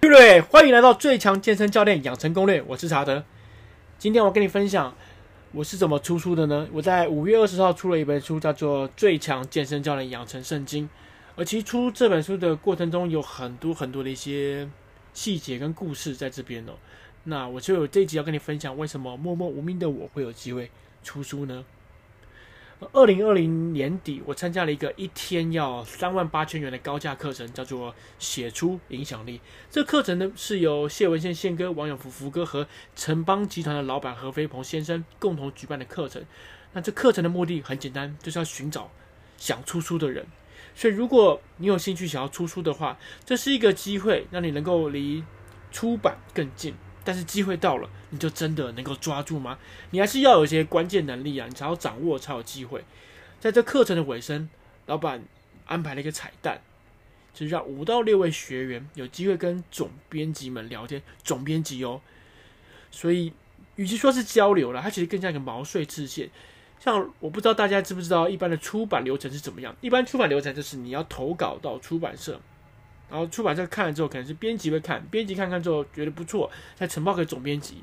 [0.00, 0.40] 对不对？
[0.40, 3.22] 欢迎来到最强健身教练养成攻略，我是查德。
[3.98, 4.96] 今天我跟你分享
[5.52, 6.66] 我是怎么出书的呢？
[6.72, 10.84] 我在五月二十号出了一本书，叫做《最强健身教练养成圣经》。
[11.36, 14.66] 而其实出这本书的过程中，有很多很多的一些
[15.12, 16.72] 细节跟故事在这边哦。
[17.24, 20.70] 那我就有这一集要跟你分享，为什么默默无名的我会有机会
[21.04, 21.62] 出书呢？
[22.92, 29.38] 二零二零年底，我参加了一个一天要三万八千元的高价课程，叫做“写出影响力”。
[29.70, 36.24] 这课程呢是由谢文宪宪哥、王永福福哥和城邦集团的老板何飞鹏先生共同举办的课程。
[36.72, 38.90] 那这课程的目的很简单，就是要寻找
[39.36, 40.26] 想出书的人。
[40.74, 45.22] 所以，如果你有兴趣想要出书的话，这是一个机会，让你能够离
[45.70, 46.74] 出版更近。
[47.10, 49.58] 但是机会到了，你就真的能够抓住吗？
[49.90, 52.84] 你还是要有一些关键能力啊，你才要掌握，才有机会。
[53.40, 54.48] 在这课程的尾声，
[54.86, 55.24] 老板
[55.66, 56.62] 安排了一个彩蛋，
[57.34, 61.02] 就是让五到六位学员有机会跟总编辑们聊天。
[61.24, 62.00] 总编辑哦，
[62.92, 63.32] 所以
[63.74, 66.30] 与其说是交流了，它其实更像一个毛遂自荐。
[66.78, 69.74] 像我不知道大家知不知道，一般的出版流程是怎么样？
[69.80, 72.40] 一般出版流程就是你要投稿到出版社。
[73.10, 77.82] 然后出版社看了之后，可能是编辑会看，编辑看看之后觉得不错，再呈报给总编辑，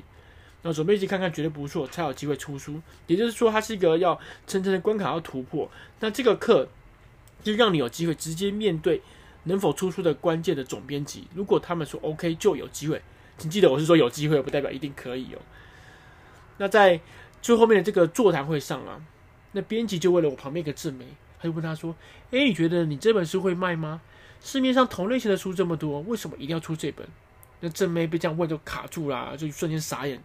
[0.62, 2.80] 然后总编辑看看觉得不错，才有机会出书。
[3.06, 5.70] 也就是说，它是一个要层层的关卡要突破。
[6.00, 6.66] 那这个课
[7.42, 9.02] 就让你有机会直接面对
[9.44, 11.28] 能否出书的关键的总编辑。
[11.34, 13.02] 如果他们说 OK，就有机会。
[13.36, 15.38] 请记得我是说有机会，不代表一定可以哦。
[16.56, 17.00] 那在
[17.40, 19.00] 最后面的这个座谈会上啊，
[19.52, 21.06] 那编辑就为了我旁边一个正妹，
[21.38, 21.94] 他就问他说
[22.32, 24.00] ：“诶，你觉得你这本书会卖吗？”
[24.40, 27.06] 市面上同类型的书这么多，为什么一定要出这本？
[27.60, 30.22] 那正妹被这样问就卡住了，就瞬间傻眼，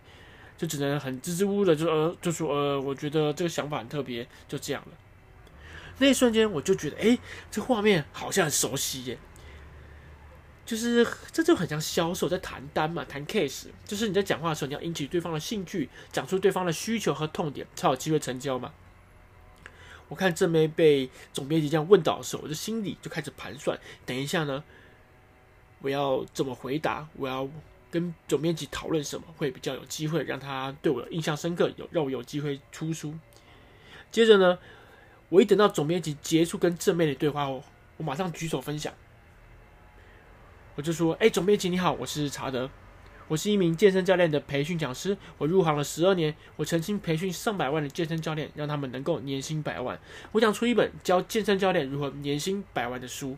[0.55, 4.91] 就只能很支支吾吾的就呃就说呃，我觉得这个想法很特别，就这样了。
[5.97, 7.17] 那一瞬间我就觉得，哎，
[7.49, 9.17] 这画面好像很熟悉耶，
[10.63, 18.71] 就是这就很像销售在谈单嘛，谈 case，就是你在讲话的时候，你要引起对方的兴趣，讲出对方的需求和痛点，才有机会成交嘛。
[20.09, 24.63] 我看正妹被总编辑这样问到的时候，我就心里就开始盘算：等一下呢，
[25.81, 27.07] 我要怎么回答？
[27.15, 27.49] 我要
[27.89, 33.15] 跟总编辑讨论什么，会比较有机会让他对我印象深刻，有让我有机会出书。
[34.11, 34.59] 接着呢，
[35.29, 37.63] 我一等到总编辑结束跟正妹的对话后，
[37.97, 38.93] 我马上举手分享，
[40.75, 42.69] 我就说：“哎，总编辑你好，我是查德。”
[43.29, 49.97] 我是一名健身教练的培训讲师，我入行了十二年，我曾经培训上百万的健身教练，让他们能够年薪百万。
[50.33, 53.37] 我想出一本教健身教练如何年薪百万的书。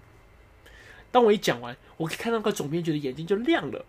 [1.11, 3.85] 当我一讲完，我看到个总编辑的眼睛就亮了，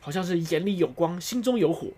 [0.00, 1.88] 好像是眼里有光，心中有火。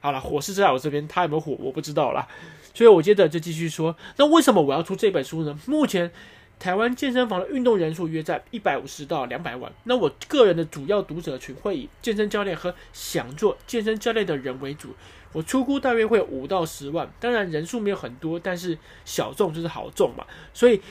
[0.00, 2.28] 好了，火是在我这边，他有没有火我不知道啦。
[2.74, 5.58] 所以我接着就继续说，那为什么我要出这本书呢？
[5.66, 6.12] 目前。
[6.60, 9.72] 台湾健身房的运动人数约在一百五十到两百万。
[9.84, 14.94] 那我个人的主要读者群会以健身教练和想做健身教练的人为主。
[15.32, 18.76] 我出估大约会有五到十万，当然人数没有很多，但是
[19.06, 20.26] 小众就是好众嘛。
[20.52, 20.82] 所以，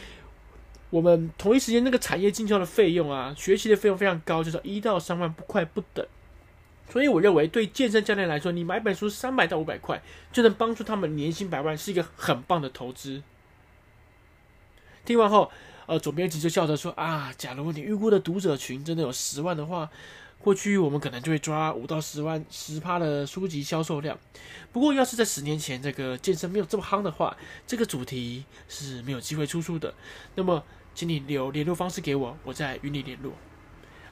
[0.89, 6.03] 我们同一时间那个产业进修的费用啊，学习的费用非常高，就是一到三万不快不等。
[6.89, 10.01] 所以我认为，对健身教练来说，你买本书三百到五百块
[10.31, 13.21] 就能帮助他们年薪百万，是一个很棒的投资。
[15.09, 15.51] 听完后，
[15.87, 19.89] 呃，总编辑就笑着说：“啊，假如你预估的读者群真的有十万的话，
[20.37, 24.15] 过去我们可能就会抓五到十万十趴的书籍销售量。
[24.71, 29.91] 不过，要是在十年前这个健身没有这么夯的话，这个主题是没有机会出书的。
[30.35, 33.33] 那么，请你留联络方式给我，我再与你联络。”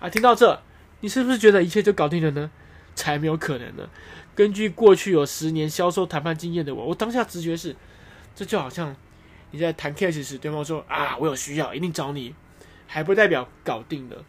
[0.01, 0.59] 啊，听到这，
[1.01, 2.49] 你是不是觉得一切就搞定了呢？
[2.95, 3.87] 才没有可能呢！
[4.33, 7.75] 根据过去有十年销售谈判经验的我，我当下直觉是，
[8.35, 8.95] 这就好像。
[9.51, 12.35] 你在谈 case 时，对方说啊，我有需要，一定找你，
[12.85, 14.25] 还不代表搞定了。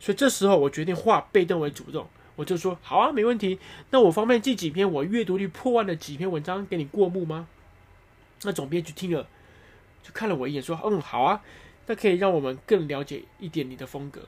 [0.00, 3.58] 所以这时候我决定化被动为主动，我就说好啊，没问题。
[3.90, 7.48] 那我方便寄几篇我阅读率破万的几篇文章给你过目吗？
[8.42, 9.26] 那总编辑听了，
[10.02, 11.42] 就看了我一眼，说嗯，好啊，
[11.86, 14.22] 那可以让我们更了解一点你的风格。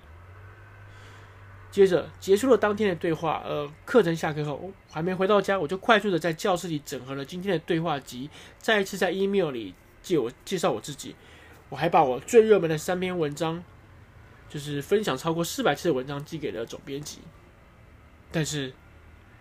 [1.70, 8.28] 接着结束了当天的对话，呃，课程下课后，还没回到家，我就快速的在教室里整合了今天的对话集，
[8.58, 11.14] 再一次在 email 里借我介绍我自己，
[11.68, 13.62] 我还把我最热门的三篇文章，
[14.48, 17.20] 就是分享超过四百次的文章寄给了总编辑，
[18.32, 18.72] 但是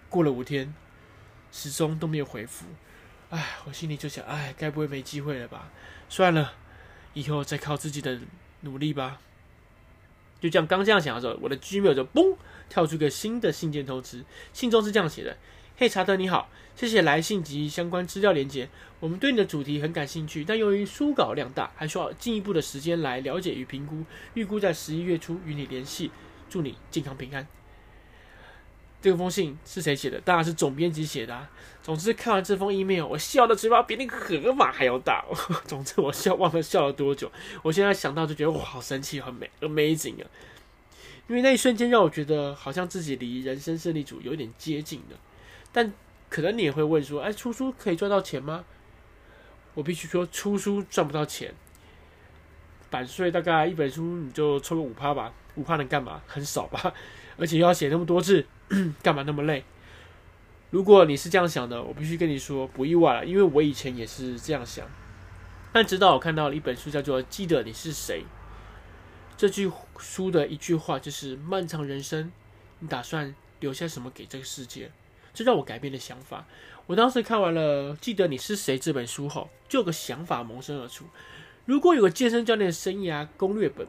[0.08, 0.74] 过了五天，
[1.52, 2.66] 始终都没有回复，
[3.32, 5.72] 唉，我心里就想，唉，该不会没机会了吧？
[6.08, 6.54] 算了，
[7.16, 8.20] 以后再靠自己的
[8.62, 9.20] 努力吧。
[10.40, 12.36] 就这样，刚这样想的时候，我的 Gmail 就嘣
[12.70, 14.24] 跳出个新的信件通知。
[14.54, 15.38] 信中是这样写的
[15.78, 18.70] ：“嘿，查德你好，谢谢来信及相关资料连接。
[19.00, 24.04] 我们对你的主题很感兴趣，但由于书稿量大，还需要进一步的时间来了解与评估。
[24.34, 26.12] 预估在十一月初与你联系。
[26.50, 27.59] 祝你健康平安。
[29.02, 30.20] 这封信是谁写的？
[30.22, 31.50] 当然是总编辑写的啊。
[31.82, 35.24] 总之，看完这封 email，我笑的嘴巴比那个河马还要大。
[35.66, 37.32] 总之，我笑忘了笑了多久。
[37.64, 40.28] 我现在想到就觉得哇，好神奇，很美，amazing 啊！
[41.28, 45.18] 因为那一瞬间让我觉得好像自己离人生胜利组有点接近了。
[45.72, 45.94] 但
[46.30, 48.66] 可能你也会问说，哎，出书可以赚到钱吗？
[49.76, 51.54] 我必须说，出书赚不到钱。
[52.90, 56.22] 版税大概一本书你就抽个五趴吧，五趴能干嘛？
[56.28, 56.94] 很少吧？
[57.40, 58.46] 而且又要写那么多字。
[59.02, 59.64] 干嘛那么累？
[60.70, 64.86] 如果你是这样想的，我必须跟你说不意外了，因为我以前也是这样想。
[65.74, 68.22] 但直到我看到了一本书，叫做《记得你是谁》。
[69.36, 72.32] 这句书的一句话就是：漫长人生，
[72.78, 74.92] 你打算留下什么给这个世界？
[75.34, 76.46] 这让我改变了想法。
[76.86, 81.06] 我当时看完了《记得你是谁》这本书后，就有个想法萌生而出：
[81.66, 83.88] 如果有个健身教练生涯攻略本，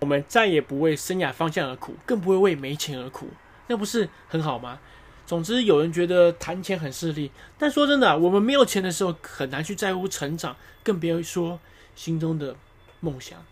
[0.00, 3.28] 我们再也不为生涯方向而苦，更不会为没钱而苦。
[3.66, 4.78] 那不是很好吗？
[5.26, 11.60] 总之，有人觉得谈钱很势利，但说真的，我们没有钱的时候很难去在乎成长，更别说
[11.94, 12.56] 心中的
[13.00, 13.44] 梦想。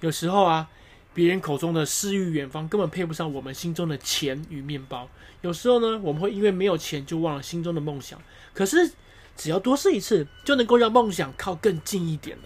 [0.00, 0.70] 有时候啊，
[1.12, 5.08] 别人口中的诗与远方根本配不上我们心中的钱与面包。
[5.42, 8.18] 有时候呢，我们会因为没有钱就忘了心中的梦想。
[8.54, 8.92] 可是，
[9.36, 12.44] 只要多试一次，就能够让梦想靠更近一点了。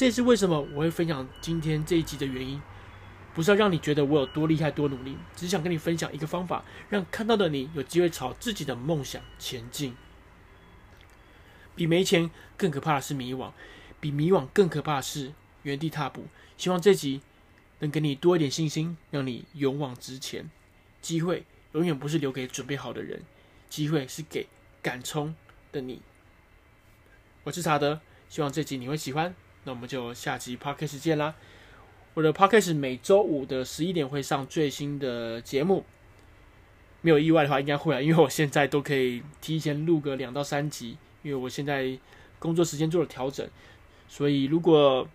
[0.00, 2.58] 这也是为什么我会分享今天这一集的原因。
[3.34, 9.94] 不是要让你觉得我有多厉害、多努力，只是想跟你分享一个方法，让看到的你有机会朝自己的梦想前进。
[11.76, 13.52] 比没钱更可怕的是迷惘，
[14.00, 16.24] 比迷惘更可怕的是原地踏步。
[16.56, 17.20] 希望这集
[17.80, 20.50] 能给你多一点信心，让你勇往直前。
[21.02, 23.22] 机会永远不是留给准备好的人，
[23.68, 24.48] 机会是给
[24.80, 25.36] 敢冲
[25.70, 26.00] 的你。
[27.44, 28.00] 我是查德，
[28.30, 29.34] 希望这集你会喜欢。
[29.64, 31.34] 那我们就下集 Podcast 见啦。
[32.14, 35.84] 我的 podcast 每周五的十一点会上最新的节目，
[37.02, 41.96] 没有意外的话应该会啊，因为我现在都可以提前录个两到三集，因为我现在
[42.38, 43.48] 工作时间做了调整，
[44.08, 45.06] 所以如果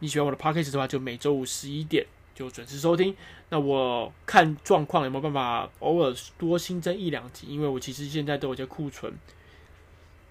[0.00, 3.16] 你喜欢我的 podcast 的话，就每周五十一点就准时收听。
[3.48, 9.12] 那我看状况有没有办法偶尔多新增一两集，因为我其实现在都有些库存，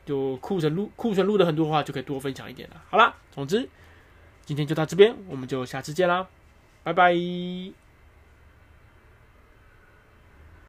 [0.10, 2.82] 就库存录库存录的很多的话，就可以多分享一点了。
[2.90, 3.70] 好啦，总之。
[4.44, 6.28] 今天就到这边，我们就下次见啦，
[6.82, 7.14] 拜拜。